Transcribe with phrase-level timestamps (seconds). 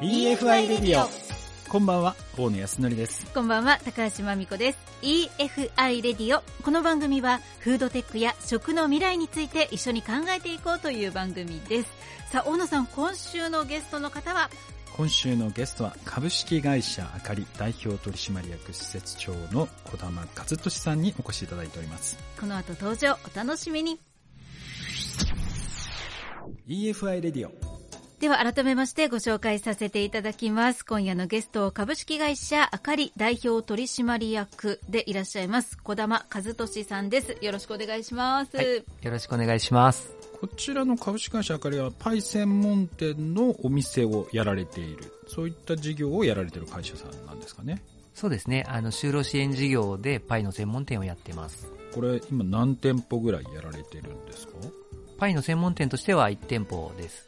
[0.00, 1.08] EFI レディオ
[1.68, 3.26] こんばんは大野康則です。
[3.34, 4.78] こんばんは高橋真美子です。
[5.02, 11.90] EFI レディオこの番組はフードテックや食の未来について一緒に考えていこうという番組です。
[12.30, 14.50] さあ大野さん今週のゲストの方は？
[14.96, 22.16] 今週のゲストは株式会社あかり代表取締役施設長の小玉和俊さんにお越しいただいております。
[22.38, 23.98] この後登場お楽しみに。
[26.68, 27.77] EFI レディオ
[28.20, 30.84] では改めましてご紹介させていただきます。
[30.84, 35.78] 今夜のゲスト株式会社あかり代表取締役でいらっしゃいます。
[35.78, 37.36] 小玉和俊さんです。
[37.40, 40.16] よろしくお願いします、はい、よろしくお願いします。
[40.40, 45.12] こちらの株式会社あかりはパイ専門店のお店をやられている。
[45.28, 47.80] そういった事業をやられている会社さんなんですかね。
[48.14, 48.64] そうですね。
[48.66, 51.68] あの就労支援事業でパイの専門店をやってます。
[51.94, 54.54] これ今何店舗ぐらいやられてるんですか？
[55.18, 57.27] パイの専門店としては1店舗です。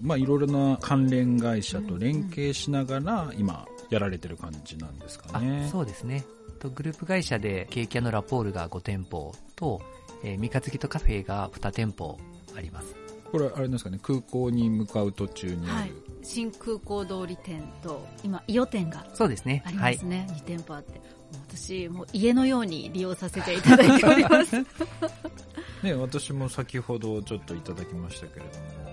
[0.00, 5.68] まあ、いろいろな関連会社と連携しながら今やられてる感じなんですかね。
[5.70, 6.24] そうですね。
[6.58, 9.80] とグループ会社でケーキ屋のラポールが5店舗と、
[10.22, 12.18] えー、三日月とカフェが2店舗
[12.56, 12.94] あります。
[13.30, 15.92] これあれですかね、空港に向かう途中にある、はい、
[16.22, 19.62] 新空港通り店と今伊予店がそうですね。
[19.66, 21.00] ありますね、はい、2店舗あって。
[21.48, 24.56] 私もう家のように利用させていただいております。
[25.82, 28.83] ね私も先ほどちょっといただきましたけれども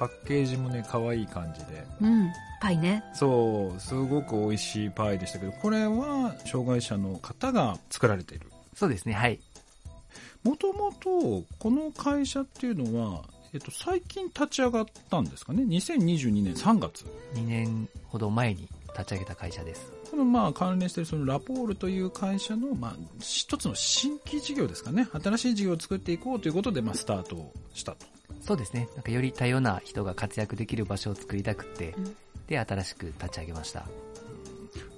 [0.00, 3.04] パッケージもね可愛い感じで、うん、パイね。
[3.12, 8.46] そうすごく美味しいパイでしたけどこれは障害者の方が作られている。
[8.74, 9.38] そうですねはい。
[10.42, 17.04] もともとこの会社っていうのはえっと、最近立ち上がったんですかね？2022年3月
[17.34, 19.92] 2年ほど前に立ち上げた会社です。
[20.08, 25.08] このまあ関連しているそのラポールという会社のまあ一つの新規事業ですかね。
[25.12, 28.06] 新しい事業を作っていこうということでまあスタートしたと
[28.40, 28.88] そうですね。
[28.94, 32.16] なんかより多様な人が活躍できる場所を作りたくて、うん、
[32.48, 33.86] で、新しく立ち上げました。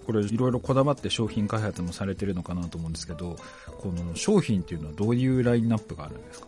[0.06, 3.37] これいろいろこだわって商品開発もされてるのかなと思うんですけど、
[3.81, 6.47] この商品っていうのはどういうラインナップがあるんですか？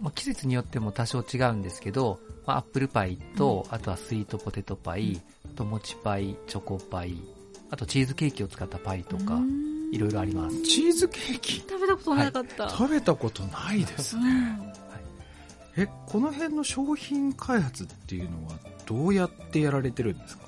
[0.00, 7.16] まあ、季節によっても多少違うんですけど、まあ、アップルパイと、うん、あとはスイートポテトパイ、あともちパイ、チョコパイ、
[7.70, 9.40] あとチーズケーキを使ったパイとか、
[9.92, 10.62] いろいろあります。
[10.62, 11.52] チーズケーキ？
[11.60, 14.24] 食べたことなかった、はい、食べたことないですね。
[15.76, 18.52] えこの辺の商品開発っていうのは
[18.86, 20.44] どうやってやられてるんですか？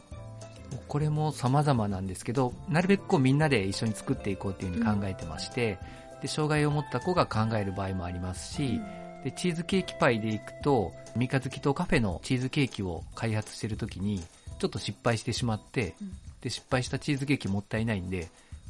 [0.88, 5.78] これも様々なんですけどなるべくこうみんなで一緒に作っていこうっていうふうに考えてまして、
[6.14, 8.80] うん、で障害を持った子が考える場合もありますし、
[9.18, 14.22] うん、でチーズケーキパイでいくと三日月とカフェのチーズケーキを開発してる時に
[14.58, 18.28] ちょっと失敗してしまって、うん、で失敗したチーズケーキもったいないんで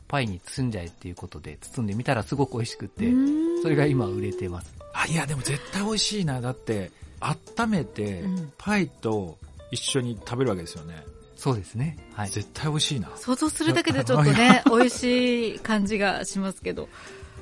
[0.08, 3.10] パイに包んじゃえっていうことで包んでみたらすごく美味しくて
[3.62, 4.72] それが今売れてます
[5.04, 6.40] あ、いや、でも絶対美味しいな。
[6.40, 6.90] だって、
[7.20, 8.24] 温めて、
[8.58, 9.38] パイと
[9.70, 11.04] 一緒に食べるわけですよね。
[11.36, 11.98] そうですね。
[12.14, 12.30] はい。
[12.30, 13.10] 絶対美味しいな。
[13.16, 16.88] 想像するだけでちょっとね、 美味しい感じがしますけど。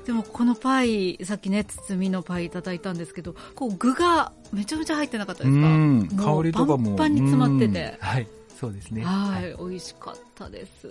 [0.05, 5.67] でもこのパイ、さっきね、包みのパイいただいたんですけど、こう具がめちゃめちゃ入ってなかったですか？
[5.67, 6.89] うん香りとかも。
[6.91, 7.97] パンパンに詰まってて。
[8.01, 8.27] はい。
[8.61, 9.03] そうですね。
[9.05, 9.55] はい。
[9.59, 10.89] 美味しかったです。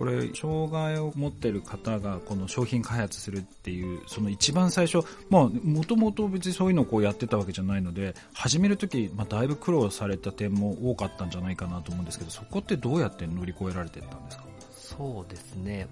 [0.00, 5.50] これ障害を持っている方がこの商品開発するっていうその一番最初も
[5.84, 14.44] ともと別にそういうのをこうやってたわけじゃないので始める時、まあ、だいぶ苦労された点も多かったんじゃないかなと思うんですけどそこってどうやって乗り越えられていったんですか？
[14.74, 15.86] そうですね。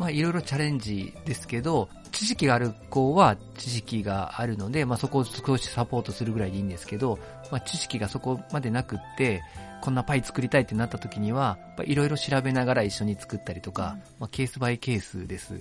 [0.00, 7.18] まあいろいろチャレンジですけど知識がある子は知識があるので、まあ、そこを少しサポートするぐらいでいいんですけど、
[7.50, 9.42] まあ、知識がそこまでなくって
[9.82, 15.60] こんなパイ作りたいってなった時には、いろいろ調べながら一緒に作ったりとか、うん、まあ、ケースバイケースです。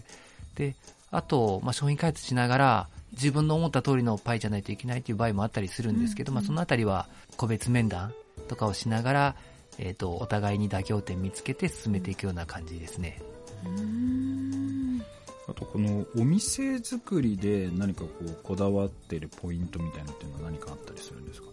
[0.55, 0.75] で、
[1.11, 8.13] あと、まあ、商品開発しながら、自分の思った通りのパイじゃないといけないという場合もあったりするんですけど、うん、まあ、そのあたりは個別面談
[8.47, 9.35] とかをしながら、
[9.77, 13.21] えっ、ー、と、お互いに妥協点見つけて進めていくような感じですね。
[15.47, 21.47] あとこのお店作りで何かこうこだわってるポイントみたいなっていうのは何かあったりするんですか？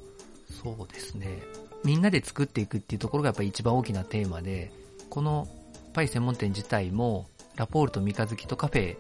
[0.63, 1.43] そうですね。
[1.83, 4.71] みんなで作っていくっていうところがやっぱり一番大きなテーマで、
[5.09, 5.49] この
[5.93, 7.27] パイ専門店自体も、
[7.57, 8.97] ラポールと三日月とカフェ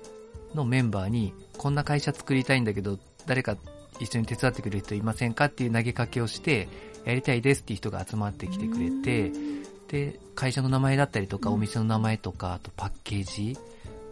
[0.54, 3.56] のメンバーに、こんな会社作りたいんだけど、誰か
[4.00, 6.68] 一緒に手伝ってくれる人いませんかっていう投げかけをして、
[7.04, 9.30] やりたいですっていう人が集まってきてくれて、
[9.88, 13.58] で、会社の名前だったりとか、お店の名前とか、あとパッケージ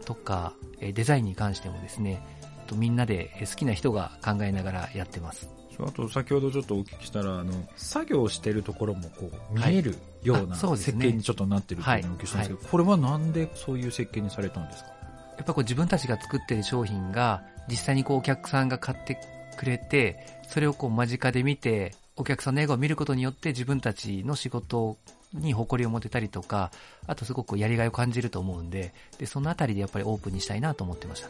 [0.08, 2.26] とか、デザインに関してもですね、
[2.74, 5.50] みんなで好きな人が考えながらやってます。
[5.78, 14.90] あと先ほどちょっとお聞きしたらあの作業してるところもこう見えるような設計にちょっとなってるっていうのをお聞きしたんですけど、これはなんでそういう設計にされたんですか？
[15.36, 19.18] やっぱこう自分たちが作ってる商品が実際にこうお客さんが買って
[19.58, 20.16] くれて
[20.48, 24.96] それをこう間近で見てお客さんの笑顔を見ることによって自分たちの仕事
[25.32, 26.70] に誇りを持てたりとか、
[27.06, 31.28] あとすごくやりがいを感じると思うんで、で、そのあたりでやっぱりオープンにしたいなと思ってました。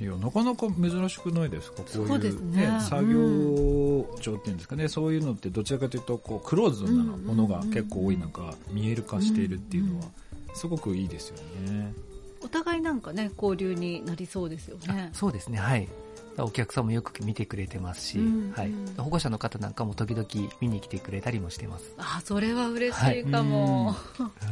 [0.00, 1.82] いやなかなか珍しくないですか？
[1.82, 2.78] こういうそうですね。
[2.80, 10.06] 作業場っていうんですかね、そういうのってどちらかというとこうクローズなものが結構多い中、見える化しているっていうのは
[10.54, 11.36] すごくいいですよ
[11.66, 11.92] ね。
[12.44, 15.10] お互いなんかね交流になりそうですよね。
[15.12, 15.88] そうですね、はい。
[16.38, 18.72] お客さんもよく見てくれてますし、うんはい。
[18.96, 20.26] 保護者の方なんかも時々
[20.60, 21.92] 見に来てくれたりもしてます。
[21.98, 23.94] あそれは嬉しいかも、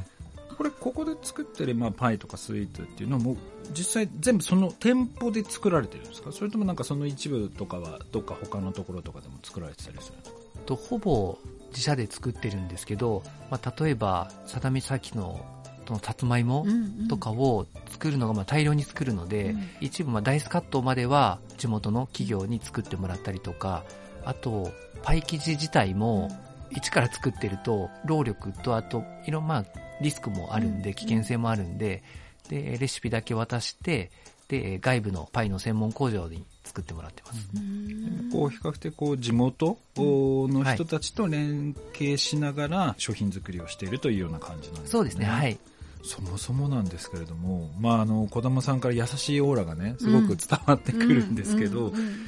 [0.59, 3.37] これここで作ってるまあパイとかスイーツっていうのはもう
[3.73, 6.33] 実際全部その店舗で作られてるんですか？
[6.33, 11.39] それともなんかその一部とかはどっか他のところとかでも作られてたりするんですかとほぼ
[11.71, 15.45] 自社で作ってるんですけど、まあ、例えば、佐田岬の
[15.91, 16.65] そのさつまいも
[17.09, 23.85] とかを作るのがまあ大量に作るので、うん一部まあダイスカットまでは地元の企業に作ってもらったりとか、
[24.25, 24.71] あと、
[25.03, 26.31] パイ生地自体も
[26.71, 29.65] 一から作ってると、労力とあと、いろんまあ
[30.01, 32.05] リスクもあるんで、うん危険性もあるんで、
[32.49, 34.13] で、レシピだけ渡して、
[34.47, 37.49] で、外部のパイの専門工場に作ってもらってます。
[37.57, 44.89] うんこう比較的こう地元の人たちと連携しながら商品作りをしているというような感じなんですね。
[44.91, 45.59] そうですね、はい。
[46.03, 51.95] そもそもなんですけれども、まあ、あの児玉さんから優しいオーラがねすごく伝わってくるんですけど、うん。
[51.95, 52.27] うんうん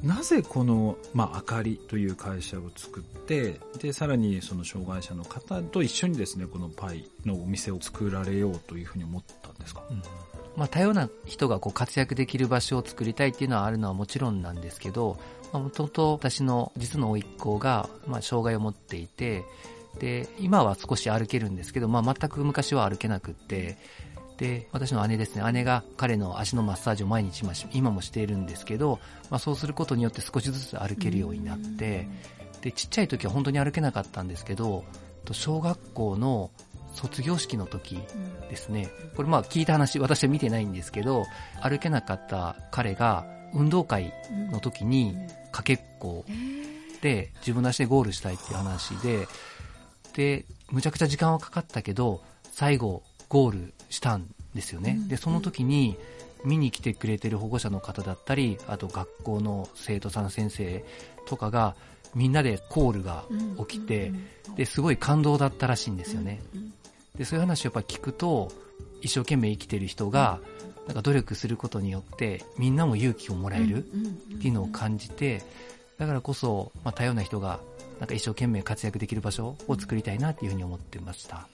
[0.00, 9.82] なぜこの、まあ、あかりという会社を作ってでさらにその障害者の方と一緒にですねこのパイのお店を作られようというふうに思ったんですか、
[10.56, 15.18] まあ、多様な人がこう活躍できる場所を作りたいっていうのはあるのはもちろんなんですけど、
[15.52, 19.44] もともと私の実の甥っ子が、まあ、障害を持っていて、
[19.98, 23.76] で、今は少し歩けるんですけど、まあ、全く昔は歩けなくって、
[24.38, 29.00] で、私の姉ですね、姉が彼の足のマッサージを毎日今し今もしているんですけど、
[29.30, 32.08] まあ、そうすることによって少しずつ歩けるようになって、
[32.62, 34.84] で、ちっちゃい時は本当に歩けなかったんですけど、
[35.24, 36.50] と小学校の
[36.94, 37.98] 卒業式の時
[38.48, 38.88] ですね。
[39.16, 41.24] これまあ聞いた話、私は見てないんですけど、
[41.60, 44.12] 歩けなかった彼が運動会
[44.52, 45.16] の時に
[45.50, 46.24] かけっこ
[47.00, 49.26] で自分の足でゴールしたいっていう話で、
[50.18, 52.20] で、むちゃくちゃ時間はかかったけど、
[52.50, 54.98] 最後ゴールしたんですよね。
[55.06, 55.96] で、その時に
[56.44, 60.84] 見に来てくれてる保護者の方だったり、あと学校の生徒さん先生
[61.28, 61.76] とかが、
[62.16, 63.26] みんなでコールが
[63.68, 64.12] 起きて、
[64.56, 66.42] で、すごい感動だったらしいんですよね。
[67.16, 68.50] で、そういう話をやっぱ聞くと、
[69.00, 70.40] 一生懸命生きてる人が、
[70.88, 75.44] なんか努力することによって、みんなも勇気をもらえるっていうのを感じて、
[75.96, 77.60] だからこそ、まあ、多様な人が、
[77.98, 81.48] なんか一生懸命活躍できる場所を作りたいなっていうふうに思ってました。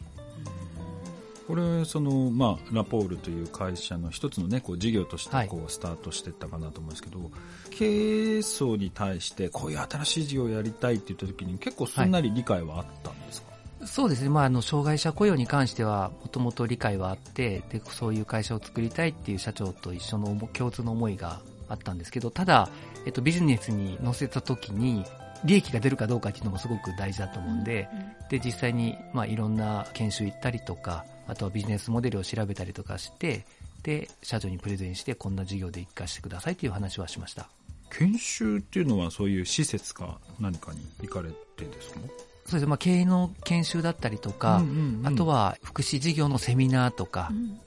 [1.46, 7.30] これその、まあ、ラポールという会社の一つの、ね、こう事業としてはいこうスタートしていったかなと思うんですけど、
[7.70, 13.54] 経営層に対してこういう新しい事業をやりたいって言った時に結構すんなり理解はあったんですか、
[13.86, 14.30] そうですね。
[14.30, 22.68] まあ、あの、障害者雇用に関しては、もともと理解はあって、で、そういう会社を作りたいっていう社長と一緒の思共通の思いがあったんですけど、ただ、
[23.04, 25.04] えっと、ビジネスに乗せた時に、
[25.44, 27.88] 利益が出るかどうかっていうのもすごく大事だと思うんで、
[28.30, 33.44] で、実際に、まあ、いろんな研修行ったりとか、あとはビジネスモデルを調べたりとかして、
[33.82, 37.48] で、社長にプレゼンして、こんな事業で一回してくださいっていう話はしました。
[37.90, 42.00] 研修っていうのはそういう施設か何かに行かれてですか？
[42.46, 42.66] そうですね。
[42.66, 47.60] まあ、経営の研修だったりとか、うんうんうんあとは福祉事業のセミナーとか、うんうん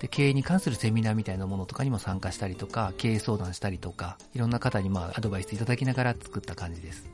[0.00, 7.06] で、経営に関するセミナーみたいなものとかにも参加したりとか、経営相談したりとか、いろんな方にまあアドバイスいただきながら作った感じです。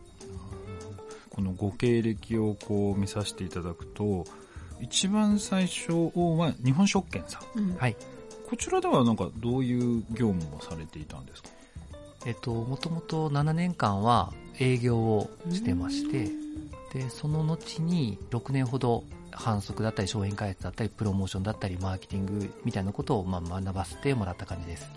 [1.30, 4.24] このご経歴をこう見させていただくと
[4.80, 7.96] 一番最初は日本食券さんうんはい。
[8.48, 11.50] こちらではなんかどういう業務をされていたんですか？
[12.24, 16.30] えっと、もともと7年間は営業をしてまして、
[16.94, 19.04] で、その後に6年ほど
[19.36, 24.90] 反則だったり商品開発だったりプロモーションだったりマーケティングみたいなことをまあ学ばせてもらった感じです。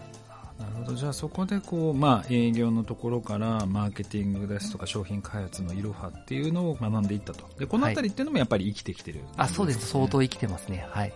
[0.58, 0.96] なるほど。
[0.96, 7.48] じゃあそこでこう、まあ、営業のところからマーケティングですとか商品開発のいろはっていうのを学んでいったと。
[7.58, 9.88] でこのあたりっていうのもやっぱり生きてきてる、あ、そうです。
[9.88, 10.86] 相当生きてますね。
[10.90, 11.14] はい。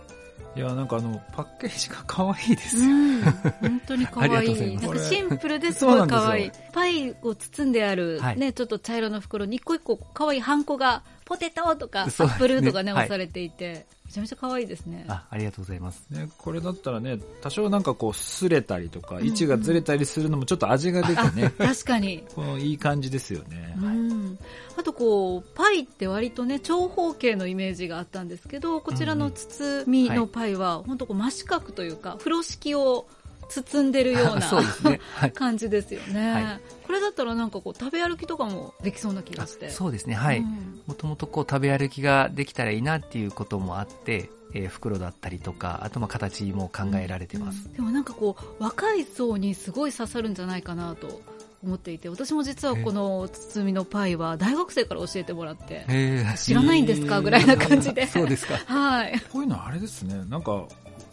[0.56, 2.76] いやなんかあのパッケージが可愛いです。
[2.76, 4.50] よ、うん、本当に可愛い。
[4.72, 5.84] いなんかシンプルです。
[5.84, 6.50] ごい可愛い。
[6.50, 8.38] そパイを包んである、はい。
[8.38, 13.04] ねちょっと茶色の袋に一個一個可愛いハンコがポテトとかアップルとかねはい。
[13.04, 15.06] 押されていて、めちゃめちゃ可愛いですね。
[15.08, 16.06] あ、ありがとうございます。
[16.10, 21.52] ね、これだったらね多少なんかこう擦れたりとか位置がずれたりするのもちょっと味が出てね。
[21.58, 22.24] 確かに。
[22.34, 24.38] このいい感じですよね、うん、
[24.76, 33.06] あとこうパイって割とね長方形のイメージがあったんですけどこちらの包みのパイは本当こう真四角というか風呂敷を
[33.48, 34.50] 包んでるような
[34.90, 35.00] ね。
[35.14, 35.32] はい。
[35.32, 40.14] 感じですよね、はいこれだったらなんかこう食べ歩きとかもできそうな気がしてそうですね。
[40.14, 40.38] はい。
[40.38, 47.72] うんもともとこう食べ歩きができたらいいなっていうこともあって、えー袋だったりとか、あとまあ形も考えられてます。
[47.72, 51.22] でもなんかこう若い層にすごい刺さるんじゃないかなと
[51.64, 58.58] 思っていて私も実はこの包みのパイは大学生から教えてもらってへ知らないんですかぐらいな感じで そうですか。
[58.66, 60.64] はいこういうのあれですね、なんか、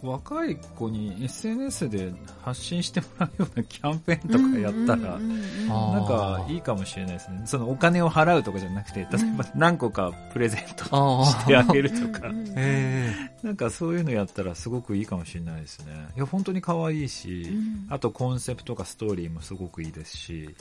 [0.02, 7.42] 若い子に SNS で発信してもらうようなキャンペーンとかやったら、うんうんうんうんあーなんかいいかもしれないですね。
[7.46, 12.30] そのお金を払うとかじゃなくて、例えば何個かプレゼントあしてあげるとか。
[13.42, 15.92] なんかそういうのやったらすごくいいかもしれないですね。
[16.16, 17.86] いや、本当に可愛いし、うん。
[17.90, 20.54] あとコンセプトかストーリーもすごくいいですし、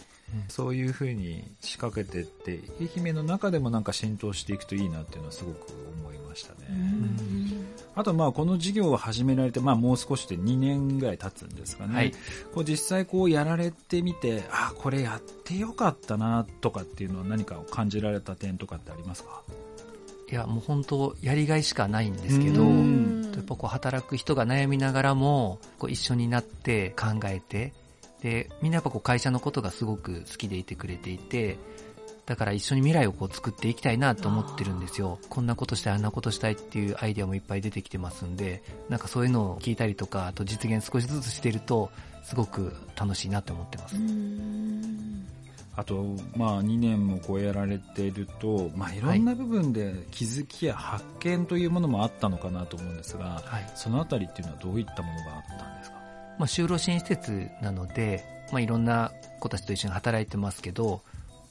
[0.47, 5.67] そういう風に仕掛けてって、愛媛の中でもなんか浸透していくといいなっていうのはすごく
[6.03, 6.67] 思いましたね。
[7.95, 11.93] うんあとまあこの事業を始められてまあもう少しで2年ぐらい経つんですかね。
[11.93, 12.11] はい。
[12.53, 19.43] こう実際こうやられてみて、あ、これやってよかったなとかっていうのは何か感じられた点とかってありますか？
[20.31, 27.73] いや、もう本当、やりがいしかないんですけど、うやんっぱこう働く人が悩みながらも、こう一緒になって考えて、
[28.21, 31.57] で、みんなやっぱこう会社のことがすごく好きでいてくれていて、
[32.25, 35.19] だから一緒に未来をこう作っていきたいなと思ってるんですよ。
[35.29, 41.89] こんなことしたい、あんなことしたいっていうアイデアもいっぱい出てきてますんで、なんかそういうのを聞いたりとか、あと実現少しずつしてると、
[42.23, 43.95] すごく楽しいなって思ってます。
[43.95, 45.27] うん
[45.77, 46.03] あと、
[46.35, 53.71] まあ2年もこうやられていると、まあいろんな部分で気づきや発見というものもあったのかなと思うんですが、はい。
[53.73, 55.95] そのあたりっていうのはどういったものがあったんですか？
[56.37, 61.01] まあ、就労支援施設なので、まあ、いろんな子たちと一緒に働いてますけど、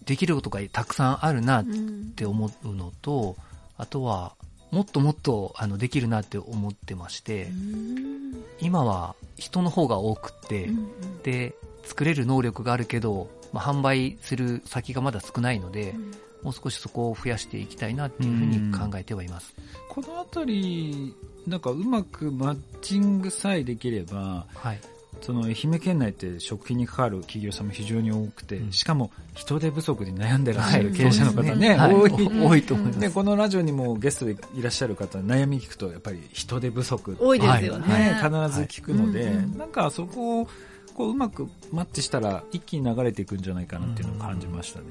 [0.04, 3.37] できることがたくさんあるなっうんて思うのと、
[3.76, 4.35] あとは、
[4.71, 8.21] もっともっとあのできるなって思ってまして、うん
[8.61, 11.54] 今は人の方が多くって、うんで、
[11.85, 15.95] 作れる能力があるけど、まあ、販売する先がまだ少ないので、
[16.42, 19.54] もう少しそこを増やしていきたいなっていうふうに考えてはいます。
[19.88, 21.14] このあたり、
[21.47, 24.80] なんかうまくマッチングさえできれば、はい。
[25.21, 28.73] その愛媛県内って食品に関わる企業さんも非常に多くて、うん。
[28.73, 30.85] しかも人手不足で悩んでらっしゃはい。
[30.85, 31.95] る経営者の方ね、はい。
[31.95, 32.12] 多い。
[32.43, 33.00] お多いと思います。
[33.00, 39.35] で、このラジオにもゲストでいらっしゃる方、悩み聞くと、やっぱり人手不足、多いですよね、ね、必ず聞くので、はい。
[39.35, 40.49] うんうんなんかそこを
[40.95, 44.87] こううまくマッチしたら一気に流れていくんじゃないかなっていうのを感じましたね。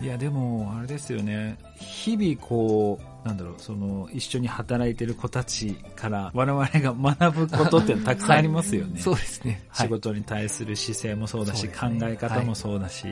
[0.00, 1.56] いや、でも、あれですよね。
[1.76, 9.00] 日々こう、なんだろう、その、一緒に働いてる子たちから我々が学ぶことってたくさんありますよね。
[9.02, 9.62] そうですね。
[9.68, 13.10] はい仕事に対する姿勢もそうだし、ね考え方もそうだし、だ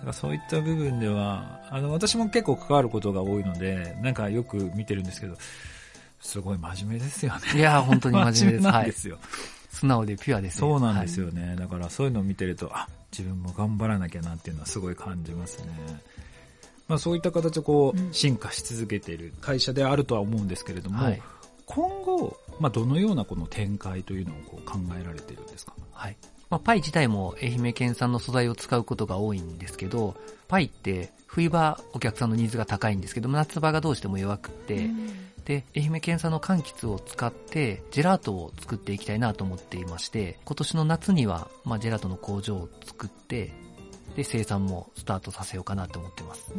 [0.00, 5.36] からそういった部分では、あの、私も結構関わることが多いので、なんかよく見てるんですけど、
[6.20, 7.58] すごい真面目ですよね。
[7.58, 8.66] いやー、本当に真面目です。
[8.68, 8.92] はいなんで。
[8.92, 9.18] すよ。
[9.72, 10.60] 素直でピュアですね。
[10.60, 11.26] そうなんですよ。
[11.26, 11.56] よね。
[11.58, 15.72] だからそういうのを見てると、あ、自分も頑張らなきゃなっていうのはすごい感じますね。
[16.88, 21.22] まあそういった形でこうんう、進化し続けている会社であるとは思うんですけれども、はい。
[21.66, 25.74] 今後、まあどのようなこの展開というのをこう考えられているんですか？
[25.92, 26.16] はい。
[26.50, 30.14] まあ、パイ自体も愛媛県産の素材を使うことが多いんですけど、
[30.48, 34.90] パイって冬場お客さんのニーズが高いんですけども、夏場がどうしても弱くって、
[35.44, 43.52] で、愛媛県産の柑橘を使って、ジェラートを作っていきたいなと思っていまして、今年の夏には、まあ、ジェラートの工場を作って、
[44.16, 46.52] で、生産もスタートさせようかなと思ってます。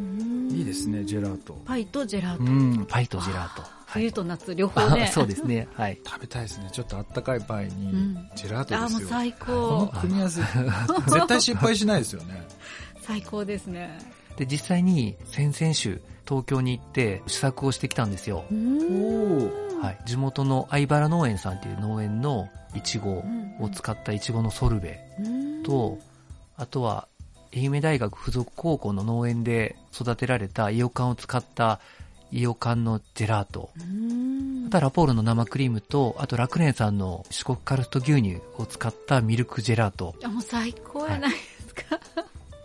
[0.50, 1.56] いいですね、ジェラート。
[1.64, 3.62] パイとジェラート、ん、パイとジェラート。
[3.86, 5.68] 冬と夏両方ね そうですね。
[5.74, 6.00] はい。
[6.04, 6.68] 食べたいですね。
[6.72, 9.08] ちょっとあったかいパイにうん、ジェラートあーもうですよ。
[9.08, 12.44] 最この高組み合わせ、絶対失敗しないですよね。
[13.02, 13.98] 最高ですね
[14.36, 18.44] で、実際に先々週、東京に行って試作をしてきたんですよ。
[19.80, 19.98] はい。
[20.06, 23.22] 地元の相原農園さんっていう農園のイチゴ
[23.60, 25.98] を使ったイチゴのソルベうんと、
[26.56, 27.08] あとは
[27.54, 31.80] 愛媛大学附属高校の農園で育てられたイオカンを使った
[32.32, 33.70] イオカンのジェラート。
[33.78, 34.34] うん
[34.66, 40.14] あとはラポールの生クリームと、あとラクレンさんの四国カルスト牛乳を使ったミルクジェラート。
[40.24, 41.53] あもう最高やないですか、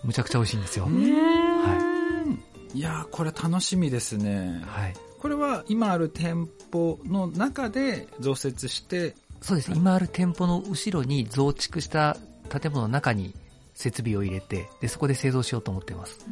[0.09, 0.85] むちゃくちゃ美味しいんですよ。
[0.85, 1.13] うん
[1.61, 1.85] は
[2.73, 4.63] いやーこれ楽しみですね。
[4.65, 4.93] はい。
[5.19, 9.77] これは今ある店舗の中で増設して、そうですね。
[9.77, 12.17] 今ある店舗の後ろに増築した
[12.49, 13.35] 建物の中に
[13.75, 16.25] 設備を入れて、で、そこで製造しようと思ってます。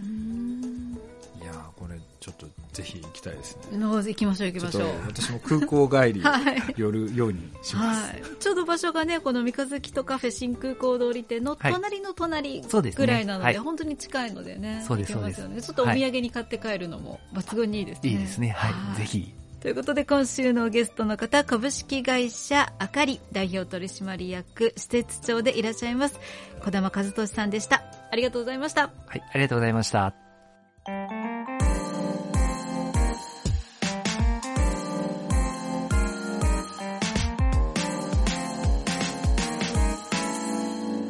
[1.47, 3.77] やーこれちょっとぜひ行きたいですね。
[3.77, 8.11] の行きましょう行きましょう私も空港帰りはい寄るようにします。
[8.11, 18.49] はい、ちょうど場所がねこの三日月とカフェ新空港通り店のはい隣の隣ぐらいなので、はい本当に近いのでねそうです行けますよねちょっとお土産に買って帰るのも抜群にいいですね、いいですね。
[18.49, 18.97] はい。
[18.97, 19.33] ぜひ。
[19.59, 26.19] ということで今週のゲストの方、株式会社あかり代表取締役施設長でいらっしゃいます、
[26.63, 27.83] 小玉和俊さんでした。
[28.11, 28.83] ありがとうございました。
[28.83, 30.13] はい、ありがとうございました。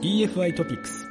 [0.07, 1.05] EFI トピックス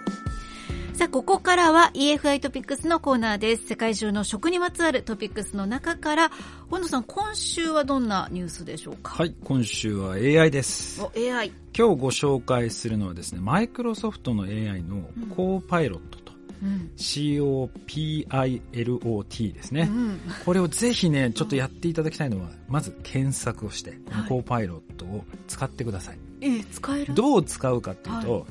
[0.95, 3.67] さあ、ここからは EFI トピックスのコーナーです。
[3.67, 6.31] 世界中の食にまつわるトピックスの中から、
[6.71, 9.17] 本野さん、今週はどんなニュースでしょうか？
[9.17, 11.03] はい、今週は AI です。
[11.03, 11.53] お、AI。
[11.77, 15.03] 今日ご紹介するのはですね、マイクロソフトの AI の
[15.37, 26.17] コーパイロットと、うん、COPILOT ですね、うん、これをぜひね、ちょっとやっていただきたいのは、まず検索をして、このコーパイロットを使ってください。
[26.17, 27.13] はい、え使える？
[27.13, 28.45] どう使うかっていうと、はい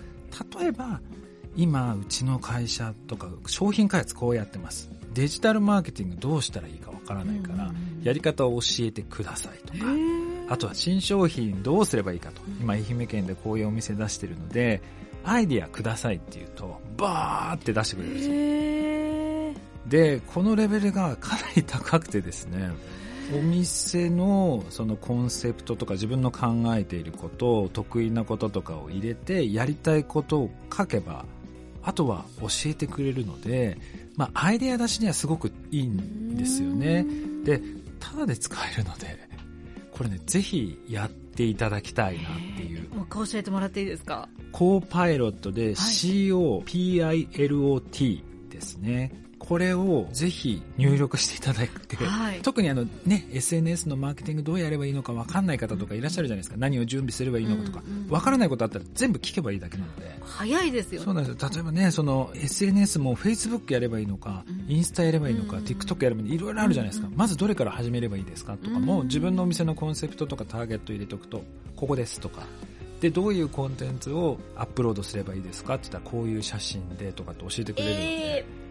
[0.60, 1.02] 例えば
[1.56, 4.90] 今うちの会社とか商品開発こうやってます。
[5.14, 7.72] デジタルマーケティングどうしたらいいかわからないから、
[8.04, 9.80] やり方を教えてくださいとか。
[10.50, 12.42] あとは新商品どうすればいいかと。
[12.60, 14.82] 今愛媛県でこういうお店出してるので
[15.24, 18.36] アイディアくださいって言うとバーって出してくれるんですよ。
[19.88, 22.72] でこのレベルがかなり高くてですね
[23.34, 31.26] お店のそのコンセプトとか自分の考えていること得意なこととかを入れてやりたいことを書けば
[31.82, 33.78] あとは教えてくれるので、
[34.16, 37.06] まあ、アイデア出しにはすごくいいんですよね。
[37.44, 37.62] で
[38.00, 39.18] ただで使えるので
[39.92, 42.88] これねぜひやっていただきたいなっていう。
[42.94, 44.28] もう教えてもらっていいですか？
[44.52, 56.56] コーパイロットで COPILOT ですね、これをぜひ入力していただいて、はい、特にあのね、SNS のマーケティングどうやればいいのか分かんない方とかいらっしゃるじゃないですか。
[56.58, 57.84] 何を準備すればいいのかとか。
[57.86, 60.16] うんうん、分からないことあったら全部聞けばいいだけなので。
[60.24, 61.50] 早いですよそうなんですよ。
[61.54, 67.10] 例えばね、その SNS も Facebook やればいいのか、インスタやればいいのか、TikTok やればいいのか、いろいろあるじゃないですか。
[67.16, 71.44] まずどれから始めればいいですかとかも、自分のお店のコンセプトとかターゲット入れておくと、
[71.76, 72.48] ここですとか。
[73.02, 78.04] でどういうコンテンツをアップロードすればいいですかって言ったらこういう写真でとかって教えてくれるので、
[78.38, 78.65] えー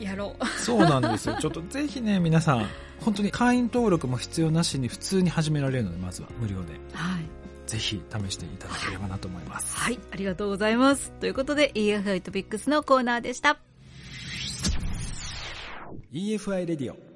[0.00, 0.46] やろう。
[0.58, 1.36] そうなんですよ。
[1.40, 2.66] ちょっとぜひね、皆さん、
[3.00, 6.72] 本当に会員登録も必要なしに普通に始められるので、まずは無料で。
[6.92, 7.38] はい。
[7.66, 9.76] ぜひ試していただければなと思います。
[9.76, 11.12] はい、ありがとうございます。
[11.20, 13.58] ということで、EFI トピックスのコーナーでした。
[16.12, 17.07] EFI レディオ。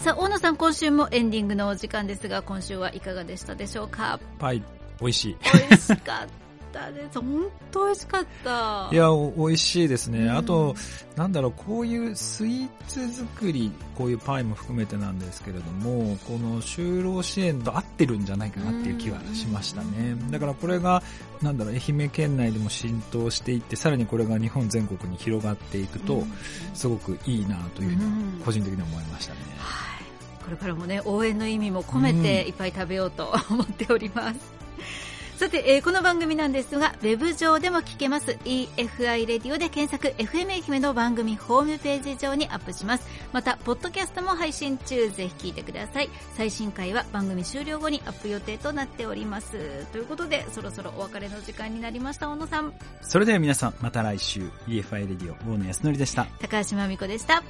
[0.00, 4.18] さあ、大野さん、今週もエンディングのお時間ですが、今週はいかがでしたでしょうか？
[4.38, 4.62] パイ、
[4.98, 5.36] 美味しい。
[5.68, 6.26] 美味しかった
[6.72, 7.20] です。
[7.20, 8.88] 本当美味しかった。
[8.92, 10.20] いや、美味しいですね。
[10.20, 10.74] うん、あと、
[11.16, 20.16] なんだろう、こういうスイーツ作り、こういうパイも含めてなんですけれども、この就労支援と合ってるんじゃないかなっていう気はしましたね。
[20.30, 21.02] だからこれが、
[21.42, 26.24] なんだろう、愛媛県内でも浸透していって、さらにこれが日本全国に広がっていくと、
[26.74, 29.40] すごくいいなというふうに、個人的に思いましたね。
[30.44, 34.40] これからもね応援の意味も込めていっぱい食べようと思っております。
[35.40, 43.06] さて、えー、この番組なんですが、ウェブ上でも聞けます EFI レディオで検索 FM 愛媛の番組ホームページ上にアップします。
[43.32, 46.10] また、ポッドキャストも配信中、ぜひ聞いてください。
[46.36, 49.86] 最新回は番組終了後にアップ予定となっております。
[49.92, 52.74] ということで、そろそろお別れの時間になりました、小野さん。
[53.00, 56.26] それでは皆さん、また来週、EFI レディオ、大野康則でした。
[56.38, 57.42] 高橋真美子でした。